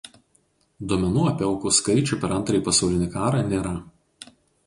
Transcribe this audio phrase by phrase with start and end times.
[0.93, 3.75] Duomenų apie aukų skaičių per Antrąjį pasaulinį karą nėra.